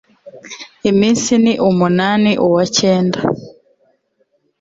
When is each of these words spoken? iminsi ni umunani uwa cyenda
iminsi 0.89 1.31
ni 1.43 1.53
umunani 1.69 2.31
uwa 2.45 2.63
cyenda 2.77 3.19